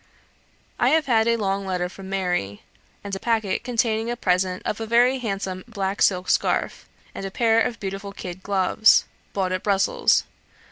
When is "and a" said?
3.03-3.19, 7.13-7.29